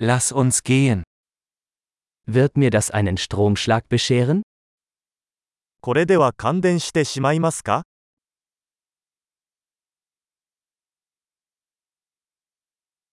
[0.00, 1.02] Lass uns gehen.
[2.24, 4.42] Wird mir das einen Stromschlag bescheren?
[5.80, 7.82] これでは感電してしまいますか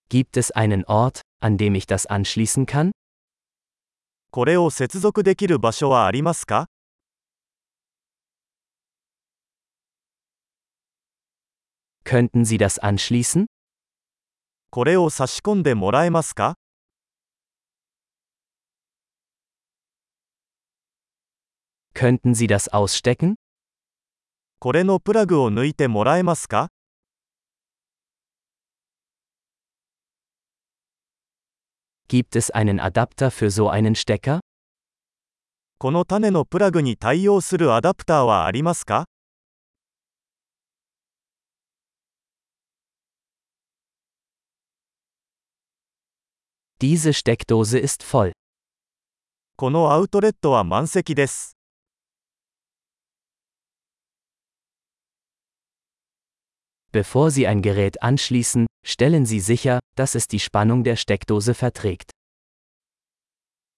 [0.09, 2.91] Gibt es einen Ort, an dem ich das anschließen kann?
[4.29, 6.67] これを接続できる場所はありますか
[12.03, 13.47] Könnten Sie das anschließen?
[14.69, 16.57] これを差し込んでもらえますか
[21.94, 23.34] Könnten Sie das ausstecken?
[24.58, 26.68] これのプラグを抜いてもらえますか
[32.08, 34.40] Gibt es einen Adapter für so einen Stecker?
[35.78, 39.06] この種のプラグに対応するアダプターはありますか
[46.80, 48.32] Diese Steckdose ist voll.
[49.56, 51.53] このアウトレットは満席です。
[56.94, 62.10] Bevor Sie ein Gerät anschließen, stellen Sie sicher, dass es die Spannung der Steckdose verträgt.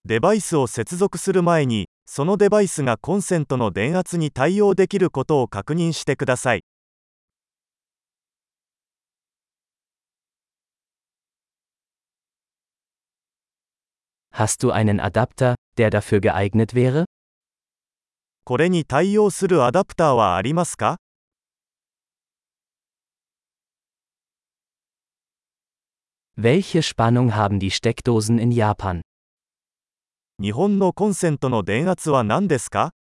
[0.05, 6.65] デバイスを接続する前に、そのデバイスがコンセントの電圧に対応できることを確認してください。
[14.33, 17.05] Hast du einen Adapter, der dafür geeignet wäre?
[18.45, 20.97] これに対応するアダプターはありますか
[26.37, 29.03] Welche Spannung haben die Steckdosen in Japan?
[30.41, 32.93] 日本のコンセントの電圧は何ですか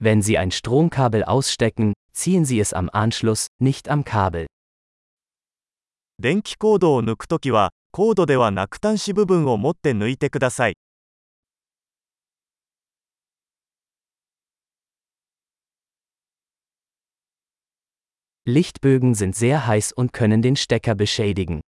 [0.00, 4.46] Wenn Sie ein Stromkabel ausstecken, ziehen Sie es am Anschluss, nicht am Kabel.
[6.18, 10.74] 電気コードを抜くときは、コードではなく端子部分を持って抜いてください。
[18.46, 21.60] Lichtbögen sind sehr heiß und können den Stecker beschädigen.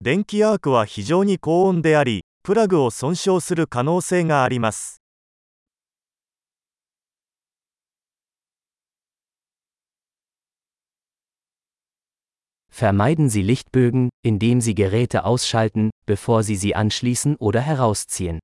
[0.00, 5.00] 電気アークは非常に高温であり、プラグを損傷する可能性があります。
[12.70, 18.40] Vermeiden Sie Lichtbögen, indem Sie Geräte ausschalten, bevor Sie sie anschließen oder herausziehen.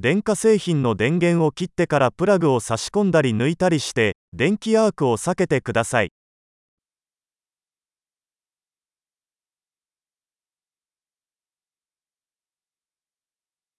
[0.00, 6.12] 電化製品の電源を切ってからプラグを差し込んだり抜いたりして、電気アークを避けてください。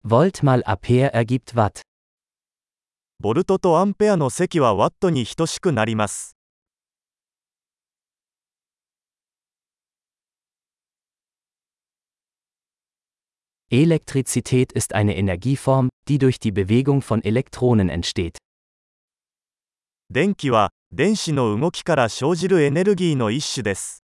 [0.04, 1.84] Volt mal Ampere ergibt Watt.
[3.22, 6.39] ボルトとアンペアの積はワットに等しくなります。
[13.77, 18.39] Elektrizität ist eine Energieform, die durch die Bewegung von Elektronen entsteht.
[20.13, 24.05] 電気は、電子の動きから生じるエネルギーの一種です。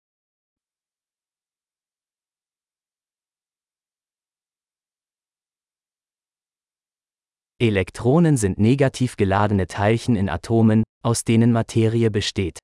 [7.61, 12.59] Elektronen sind negativ geladene Teilchen in Atomen, aus denen Materie besteht.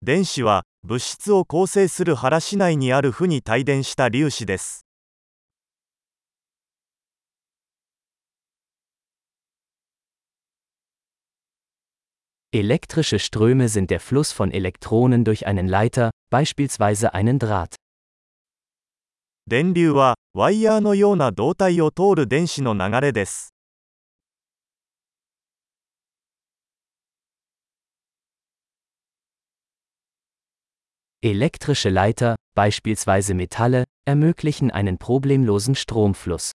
[0.00, 4.84] 電子は、物質を構成する原子内にある負に帯電した粒子です。
[12.54, 17.74] Elektrische Ströme sind der Fluss von Elektronen durch einen Leiter, beispielsweise einen Draht.
[19.46, 23.52] 電流は、ワイヤーのような導体を通る電子の流れです。
[31.22, 36.52] Elektrische Leiter, beispielsweise Metalle, ermöglichen einen problemlosen Stromfluss.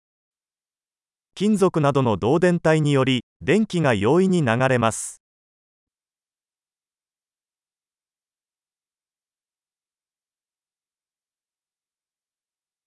[1.35, 5.21] 金属などの導電体により、電気が容易に流れます。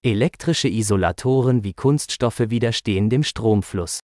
[0.04, 4.00] Elektrische Isolatoren wie Kunststoffe widerstehen dem Stromfluss.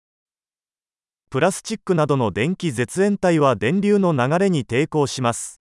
[1.29, 5.61] プラスチックなどの電気絶縁体は電流の流れに抵抗します。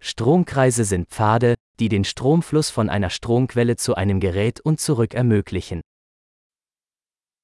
[0.00, 5.82] Stromkreise sind Pfade, die den Stromfluss von einer Stromquelle zu einem Gerät und zurück ermöglichen.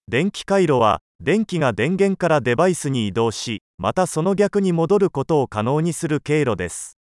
[0.08, 7.00] 電気回路は、電気が電源からデバイスに移動し、またその逆に戻ることを可能にする経路です。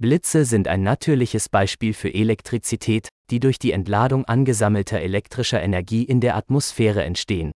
[0.00, 6.20] Blitze sind ein natürliches Beispiel für Elektrizität, die durch die Entladung angesammelter elektrischer Energie in
[6.20, 7.52] der Atmosphäre entstehen.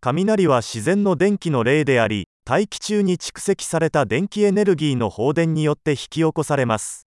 [0.00, 7.06] 雷は自然の電気の例であり大気中に蓄積された電気エネルギーの放電によって引き起こされます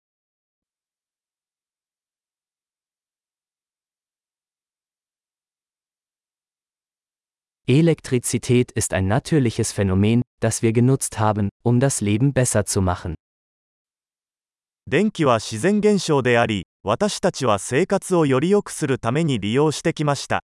[7.68, 13.16] Elektrizität ist ein natürliches Phänomen, das wir genutzt haben, um das Leben besser zu machen.
[14.88, 20.44] 電気は自然現象であり私たちは生活をより良くするために利用してきました